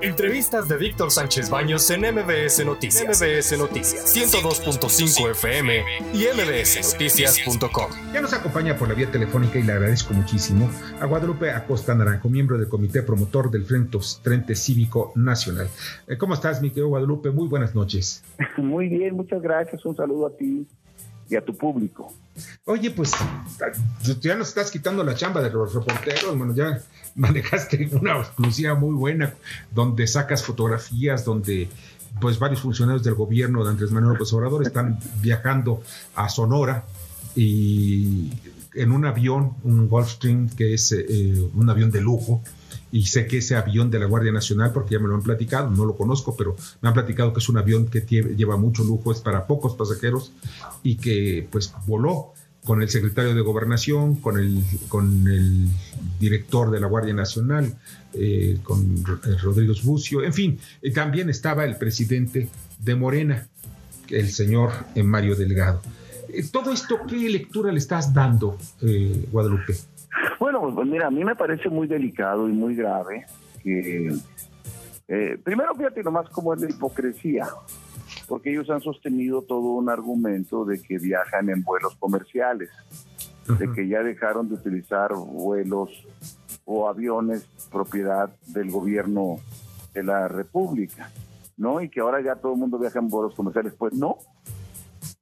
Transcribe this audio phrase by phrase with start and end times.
[0.00, 3.20] Entrevistas de Víctor Sánchez Baños en MBS Noticias.
[3.20, 5.82] MBS Noticias 102.5 FM
[6.14, 7.90] y mbsnoticias.com.
[8.12, 12.28] Ya nos acompaña por la vía telefónica y le agradezco muchísimo a Guadalupe Acosta Naranjo,
[12.28, 15.68] miembro del comité promotor del Frente, Frente Cívico Nacional.
[16.06, 17.30] Eh, ¿Cómo estás, mi querido Guadalupe?
[17.30, 18.22] Muy buenas noches.
[18.56, 19.84] Muy bien, muchas gracias.
[19.84, 20.64] Un saludo a ti
[21.28, 22.12] y a tu público.
[22.64, 23.12] Oye, pues
[24.20, 26.82] ya nos estás quitando la chamba de los reporteros, bueno, ya
[27.16, 29.34] manejaste una exclusiva muy buena
[29.70, 31.68] donde sacas fotografías, donde
[32.20, 35.82] pues varios funcionarios del gobierno de Andrés Manuel López Obrador están viajando
[36.14, 36.84] a Sonora
[37.34, 38.32] y
[38.74, 42.42] en un avión, un Gulfstream, que es eh, un avión de lujo,
[42.90, 45.70] y sé que ese avión de la Guardia Nacional, porque ya me lo han platicado,
[45.70, 49.12] no lo conozco, pero me han platicado que es un avión que lleva mucho lujo,
[49.12, 50.32] es para pocos pasajeros
[50.82, 52.32] y que pues voló
[52.64, 55.68] con el secretario de Gobernación, con el, con el
[56.20, 57.74] director de la Guardia Nacional,
[58.12, 60.58] eh, con eh, Rodrigo Bucio, en fin,
[60.94, 62.48] también estaba el presidente
[62.78, 63.48] de Morena,
[64.10, 65.80] el señor Mario Delgado.
[66.28, 68.58] Eh, todo esto, ¿qué lectura le estás dando,
[69.30, 69.74] Guadalupe?
[70.38, 73.26] Bueno, pues mira, a mí me parece muy delicado y muy grave
[73.62, 74.12] que,
[75.08, 77.48] eh, primero fíjate nomás cómo es la hipocresía,
[78.28, 82.70] porque ellos han sostenido todo un argumento de que viajan en vuelos comerciales,
[83.58, 85.90] de que ya dejaron de utilizar vuelos
[86.64, 89.36] o aviones propiedad del gobierno
[89.94, 91.10] de la República,
[91.56, 91.80] ¿no?
[91.80, 93.72] Y que ahora ya todo el mundo viaja en vuelos comerciales.
[93.72, 94.18] Pues no.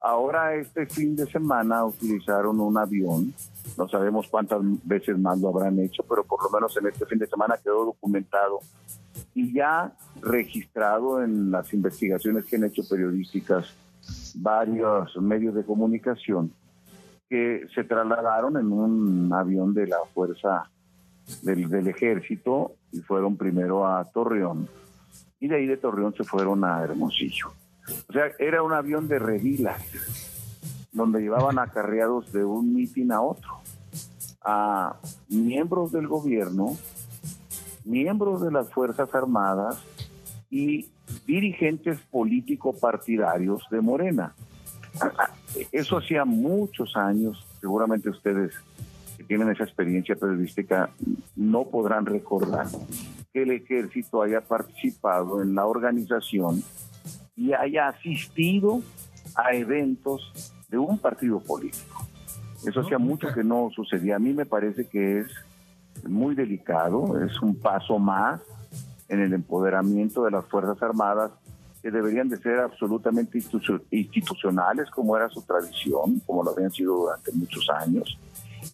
[0.00, 3.32] Ahora este fin de semana utilizaron un avión
[3.76, 7.18] no sabemos cuántas veces más lo habrán hecho, pero por lo menos en este fin
[7.18, 8.60] de semana quedó documentado
[9.34, 13.74] y ya registrado en las investigaciones que han hecho periodísticas
[14.36, 16.52] varios medios de comunicación
[17.28, 20.70] que se trasladaron en un avión de la fuerza
[21.42, 24.68] del, del ejército y fueron primero a Torreón
[25.40, 27.48] y de ahí de Torreón se fueron a Hermosillo.
[28.08, 29.82] O sea, era un avión de revilas
[30.92, 33.60] donde llevaban acarreados de un mitin a otro
[34.46, 34.96] a
[35.28, 36.76] miembros del gobierno,
[37.84, 39.82] miembros de las Fuerzas Armadas
[40.48, 40.86] y
[41.26, 44.34] dirigentes político-partidarios de Morena.
[45.72, 48.54] Eso hacía muchos años, seguramente ustedes
[49.16, 50.90] que tienen esa experiencia periodística
[51.34, 52.66] no podrán recordar
[53.32, 56.62] que el ejército haya participado en la organización
[57.34, 58.80] y haya asistido
[59.34, 62.05] a eventos de un partido político.
[62.64, 64.16] Eso hacía mucho que no sucedía.
[64.16, 65.26] A mí me parece que es
[66.04, 68.40] muy delicado, es un paso más
[69.08, 71.32] en el empoderamiento de las Fuerzas Armadas
[71.82, 73.38] que deberían de ser absolutamente
[73.90, 78.18] institucionales como era su tradición, como lo habían sido durante muchos años,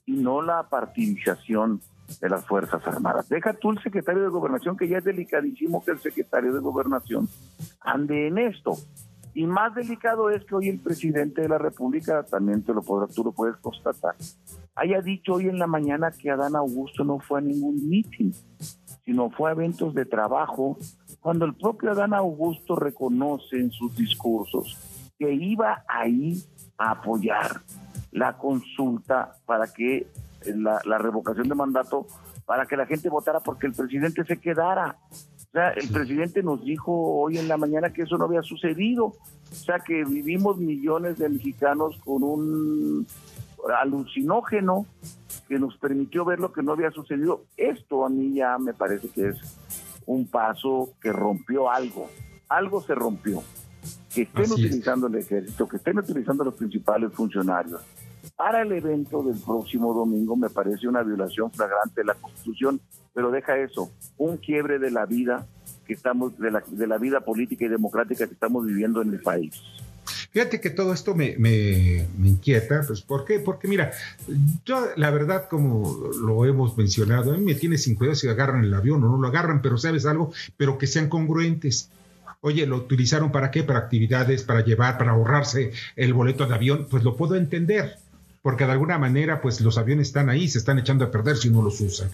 [0.07, 1.81] y no la partidización
[2.21, 3.29] de las Fuerzas Armadas.
[3.29, 7.29] Deja tú el secretario de Gobernación, que ya es delicadísimo que el secretario de Gobernación
[7.81, 8.77] ande en esto.
[9.35, 13.15] Y más delicado es que hoy el presidente de la República, también te lo podrás,
[13.15, 14.15] tú lo puedes constatar,
[14.75, 18.35] haya dicho hoy en la mañana que Adán Augusto no fue a ningún mitin,
[19.05, 20.77] sino fue a eventos de trabajo,
[21.21, 24.77] cuando el propio Adán Augusto reconoce en sus discursos
[25.19, 26.43] que iba ahí
[26.77, 27.63] a apoyar
[28.11, 30.07] la consulta para que
[30.45, 32.07] la, la revocación de mandato,
[32.45, 34.99] para que la gente votara porque el presidente se quedara.
[35.53, 39.05] O sea, el presidente nos dijo hoy en la mañana que eso no había sucedido.
[39.05, 43.07] O sea, que vivimos millones de mexicanos con un
[43.79, 44.87] alucinógeno
[45.49, 47.45] que nos permitió ver lo que no había sucedido.
[47.59, 49.37] Esto a mí ya me parece que es
[50.07, 52.09] un paso que rompió algo.
[52.49, 53.43] Algo se rompió.
[54.15, 57.83] Que estén utilizando el ejército, que estén utilizando los principales funcionarios.
[58.37, 62.81] Para el evento del próximo domingo me parece una violación flagrante de la Constitución
[63.15, 65.47] pero deja eso, un quiebre de la vida
[65.87, 69.21] que estamos, de la, de la vida política y democrática que estamos viviendo en el
[69.21, 69.61] país.
[70.33, 73.39] Fíjate que todo esto me, me, inquieta, pues ¿por qué?
[73.39, 73.93] Porque mira,
[74.65, 78.65] yo la verdad, como lo hemos mencionado, a mí me tiene sin cuidado si agarran
[78.65, 81.91] el avión o no lo agarran, pero sabes algo, pero que sean congruentes.
[82.41, 83.63] Oye, ¿lo utilizaron para qué?
[83.63, 87.99] Para actividades, para llevar, para ahorrarse el boleto de avión, pues lo puedo entender,
[88.41, 91.51] porque de alguna manera, pues los aviones están ahí, se están echando a perder si
[91.51, 92.11] no los usan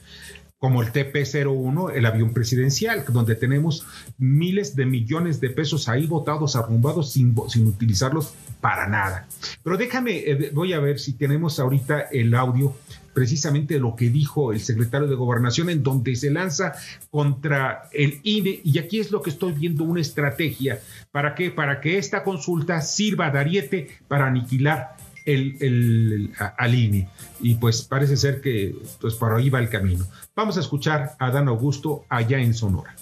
[0.58, 3.86] como el TP-01, el avión presidencial, donde tenemos
[4.18, 9.28] miles de millones de pesos ahí botados, arrumbados, sin, sin utilizarlos para nada.
[9.62, 12.74] Pero déjame, eh, voy a ver si tenemos ahorita el audio
[13.14, 16.74] precisamente de lo que dijo el secretario de Gobernación, en donde se lanza
[17.10, 20.80] contra el INE, y aquí es lo que estoy viendo, una estrategia.
[21.10, 21.50] ¿Para qué?
[21.50, 24.96] Para que esta consulta sirva de ariete para aniquilar
[25.28, 27.08] el, el, al INE.
[27.40, 30.06] Y pues parece ser que pues por ahí va el camino.
[30.34, 32.94] Vamos a escuchar a Dan Augusto allá en Sonora.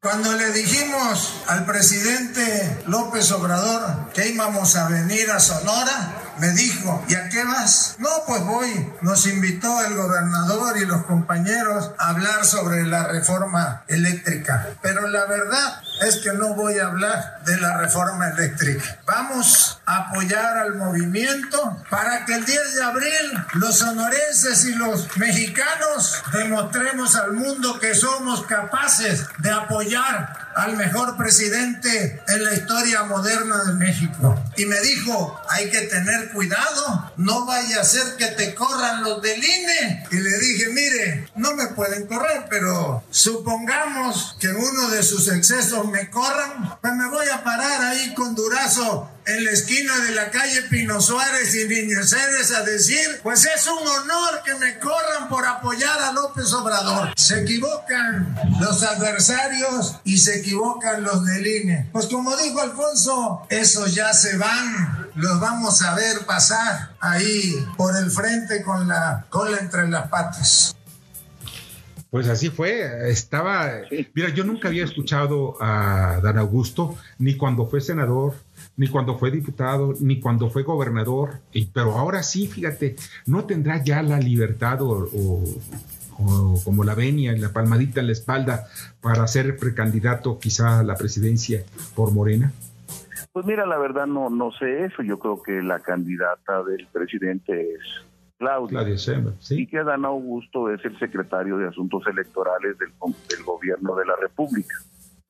[0.00, 7.04] Cuando le dijimos al presidente López Obrador que íbamos a venir a Sonora, me dijo,
[7.08, 7.96] ¿y a qué vas?
[7.98, 8.92] No, pues voy.
[9.02, 14.68] Nos invitó el gobernador y los compañeros a hablar sobre la reforma eléctrica.
[14.82, 18.98] Pero la verdad es que no voy a hablar de la reforma eléctrica.
[19.06, 25.16] Vamos a apoyar al movimiento para que el 10 de abril los sonorenses y los
[25.16, 33.04] mexicanos demostremos al mundo que somos capaces de apoyar al mejor presidente en la historia
[33.04, 34.42] moderna de México.
[34.56, 39.22] Y me dijo, hay que tener cuidado, no vaya a ser que te corran los
[39.22, 40.06] del INE.
[40.10, 45.86] Y le dije, mire, no me pueden correr, pero supongamos que uno de sus excesos
[45.88, 50.30] me corran, pues me voy a parar ahí con Durazo en la esquina de la
[50.30, 55.28] calle Pino Suárez y Niño Ceres a decir, pues es un honor que me corran
[55.28, 57.12] por apoyar a López Obrador.
[57.14, 61.90] Se equivocan los adversarios y se equivocan los del INE.
[61.92, 67.96] Pues como dijo Alfonso, esos ya se van, los vamos a ver pasar ahí por
[67.96, 70.74] el frente con la cola entre las patas.
[72.10, 73.82] Pues así fue, estaba,
[74.14, 78.32] mira, yo nunca había escuchado a Dan Augusto, ni cuando fue senador,
[78.78, 82.96] ni cuando fue diputado, ni cuando fue gobernador, y, pero ahora sí, fíjate,
[83.26, 85.06] no tendrá ya la libertad o,
[86.64, 88.66] como la venia y la palmadita en la espalda
[89.00, 91.62] para ser precandidato quizá a la presidencia
[91.94, 92.52] por Morena.
[93.32, 97.74] Pues mira, la verdad no, no sé eso, yo creo que la candidata del presidente
[97.74, 98.07] es
[98.38, 99.62] Claudia, Claudia sí.
[99.62, 102.92] y que Adán Augusto es el secretario de Asuntos Electorales del,
[103.28, 104.74] del gobierno de la República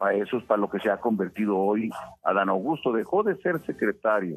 [0.00, 1.90] a eso es para lo que se ha convertido hoy
[2.22, 2.93] Adán Augusto.
[2.93, 4.37] Dejó de ser secretario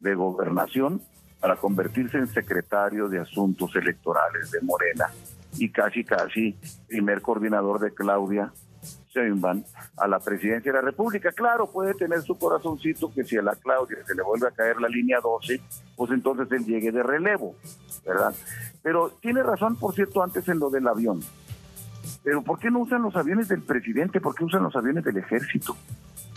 [0.00, 1.02] de gobernación
[1.38, 5.06] para convertirse en secretario de asuntos electorales de Morena
[5.58, 6.56] y casi casi
[6.88, 8.52] primer coordinador de Claudia
[9.14, 9.62] Sheinbaum
[9.96, 11.32] a la presidencia de la República.
[11.32, 14.80] Claro, puede tener su corazoncito que si a la Claudia se le vuelve a caer
[14.80, 15.60] la línea 12,
[15.96, 17.54] pues entonces él llegue de relevo,
[18.06, 18.34] ¿verdad?
[18.82, 21.20] Pero tiene razón, por cierto, antes en lo del avión.
[22.22, 24.20] Pero ¿por qué no usan los aviones del presidente?
[24.20, 25.76] ¿Por qué usan los aviones del ejército?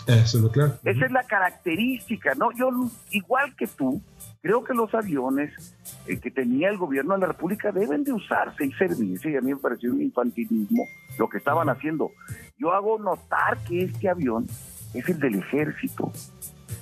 [0.07, 0.73] Eso es lo claro.
[0.83, 2.51] Esa es la característica, ¿no?
[2.51, 2.69] Yo,
[3.11, 4.01] igual que tú,
[4.41, 5.75] creo que los aviones
[6.07, 9.41] eh, que tenía el gobierno de la República deben de usarse y servirse, y a
[9.41, 10.85] mí me pareció un infantilismo
[11.18, 12.12] lo que estaban haciendo.
[12.57, 14.48] Yo hago notar que este avión
[14.94, 16.12] es el del ejército,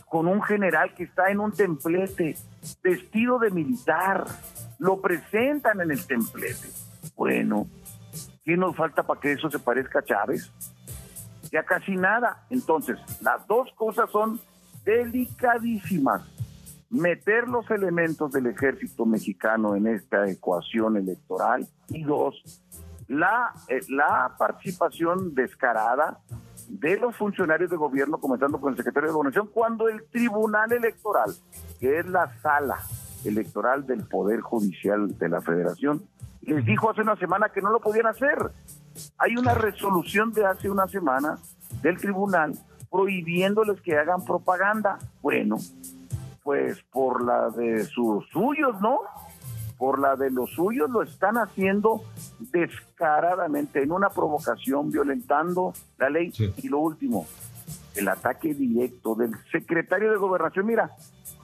[0.05, 2.35] con un general que está en un templete,
[2.83, 4.25] vestido de militar,
[4.79, 6.67] lo presentan en el templete.
[7.15, 7.67] Bueno,
[8.43, 10.51] ¿Qué nos falta para que eso se parezca a Chávez?
[11.51, 12.45] Ya casi nada.
[12.49, 14.39] Entonces, las dos cosas son
[14.83, 16.23] delicadísimas.
[16.89, 22.63] Meter los elementos del ejército mexicano en esta ecuación electoral y dos,
[23.11, 26.19] la, eh, la participación descarada
[26.69, 31.31] de los funcionarios de gobierno, comenzando con el secretario de Gobernación, cuando el Tribunal Electoral,
[31.79, 32.77] que es la sala
[33.25, 36.03] electoral del Poder Judicial de la Federación,
[36.41, 38.51] les dijo hace una semana que no lo podían hacer.
[39.17, 41.37] Hay una resolución de hace una semana
[41.81, 42.53] del tribunal
[42.89, 44.97] prohibiéndoles que hagan propaganda.
[45.21, 45.57] Bueno,
[46.43, 49.01] pues por la de sus suyos, ¿no?
[49.77, 52.03] Por la de los suyos lo están haciendo
[52.51, 56.31] descaradamente en una provocación, violentando la ley.
[56.57, 57.27] Y lo último,
[57.95, 60.65] el ataque directo del secretario de gobernación.
[60.65, 60.91] Mira,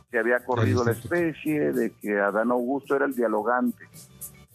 [0.09, 3.85] se había corrido la especie de que Adán Augusto era el dialogante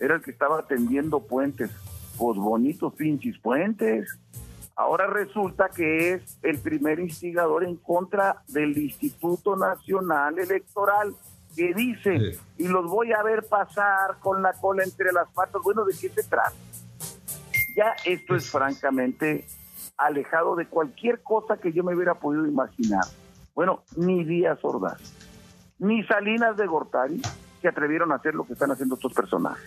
[0.02, 1.71] era el que estaba atendiendo puentes,
[2.19, 4.19] pues bonitos pinches puentes.
[4.75, 11.14] Ahora resulta que es el primer instigador en contra del Instituto Nacional Electoral,
[11.54, 15.61] que dice, y los voy a ver pasar con la cola entre las patas.
[15.62, 16.52] Bueno, ¿de qué se trata?
[17.76, 19.47] Ya esto es francamente
[19.97, 23.04] alejado de cualquier cosa que yo me hubiera podido imaginar.
[23.54, 25.00] Bueno, ni Díaz Ordaz,
[25.78, 27.21] ni Salinas de Gortari
[27.61, 29.64] se atrevieron a hacer lo que están haciendo estos personajes.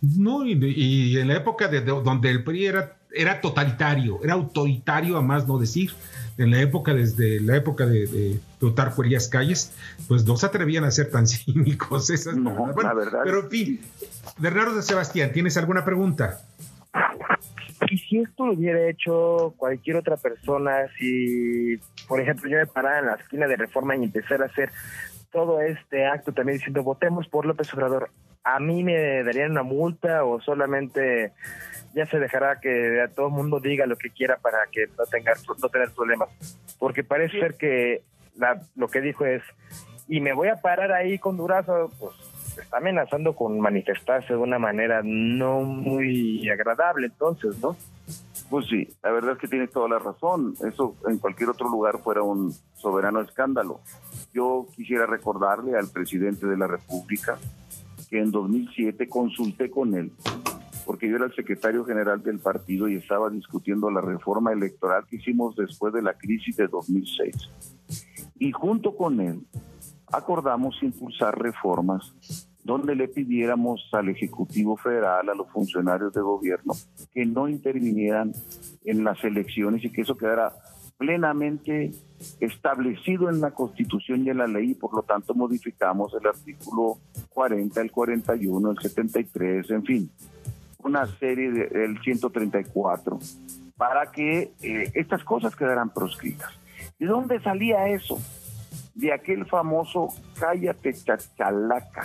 [0.00, 5.22] No, y, en la época de, donde el PRI era, era totalitario, era autoritario a
[5.22, 5.92] más no decir,
[6.38, 9.72] en la época, desde la época de, de Plutarco Calles,
[10.06, 12.36] pues no se atrevían a ser tan cínicos esas.
[12.36, 13.20] No, la verdad.
[13.24, 13.80] Pero en fin,
[14.38, 16.40] Bernardo de Sebastián, ¿tienes alguna pregunta?
[17.90, 23.00] Y si esto lo hubiera hecho cualquier otra persona, si, por ejemplo, yo me parara
[23.00, 24.70] en la esquina de Reforma y empezara a hacer
[25.30, 28.10] todo este acto también diciendo votemos por López Obrador,
[28.54, 31.32] a mí me darían una multa o solamente
[31.94, 35.32] ya se dejará que todo el mundo diga lo que quiera para que no tenga
[35.60, 36.28] no tener problemas
[36.78, 38.02] porque parece ser que
[38.76, 39.42] lo que dijo es
[40.06, 42.14] y me voy a parar ahí con Durazo pues
[42.58, 47.76] está amenazando con manifestarse de una manera no muy agradable entonces no
[48.48, 50.54] Pues sí, la verdad es que tiene toda la razón.
[50.66, 53.80] Eso en cualquier otro lugar fuera un soberano escándalo.
[54.32, 57.36] Yo quisiera recordarle al presidente de la República
[58.08, 60.12] que en 2007 consulté con él,
[60.86, 65.16] porque yo era el secretario general del partido y estaba discutiendo la reforma electoral que
[65.16, 67.34] hicimos después de la crisis de 2006.
[68.38, 69.46] Y junto con él
[70.12, 72.14] acordamos impulsar reformas
[72.68, 76.74] donde le pidiéramos al Ejecutivo Federal, a los funcionarios de gobierno,
[77.14, 78.32] que no intervinieran
[78.84, 80.52] en las elecciones y que eso quedara
[80.98, 81.92] plenamente
[82.40, 86.98] establecido en la Constitución y en la ley y por lo tanto modificamos el artículo
[87.30, 90.10] 40, el 41, el 73, en fin,
[90.82, 93.18] una serie del 134
[93.76, 96.50] para que eh, estas cosas quedaran proscritas.
[96.98, 98.18] ¿De dónde salía eso?
[98.94, 102.04] De aquel famoso cállate chachalaca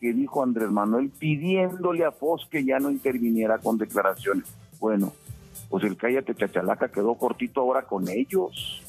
[0.00, 4.52] que dijo Andrés Manuel pidiéndole a Foz que ya no interviniera con declaraciones.
[4.80, 5.12] Bueno,
[5.68, 8.82] pues el cállate chachalaca quedó cortito ahora con ellos.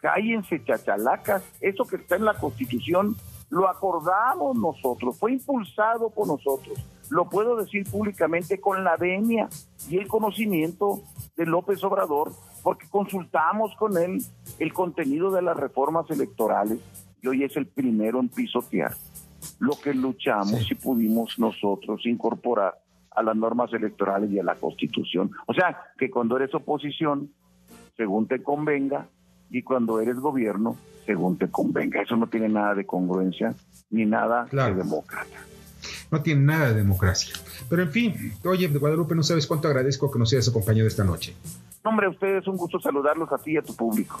[0.00, 3.16] Cállense chachalacas, eso que está en la Constitución
[3.48, 6.78] lo acordamos nosotros, fue impulsado por nosotros.
[7.10, 9.48] Lo puedo decir públicamente con la venia
[9.88, 11.02] y el conocimiento
[11.36, 12.32] de López Obrador,
[12.62, 14.20] porque consultamos con él
[14.58, 16.80] el contenido de las reformas electorales
[17.22, 18.94] y hoy es el primero en pisotear
[19.60, 22.74] lo que luchamos y pudimos nosotros incorporar
[23.16, 25.32] a las normas electorales y a la Constitución.
[25.46, 27.30] O sea, que cuando eres oposición,
[27.96, 29.08] según te convenga,
[29.50, 32.02] y cuando eres gobierno, según te convenga.
[32.02, 33.54] Eso no tiene nada de congruencia
[33.90, 35.38] ni nada de demócrata.
[36.10, 37.34] No tiene nada de democracia.
[37.68, 41.34] Pero en fin, oye, Guadalupe, no sabes cuánto agradezco que nos hayas acompañado esta noche.
[41.84, 44.20] Hombre, a ustedes un gusto saludarlos a ti y a tu público.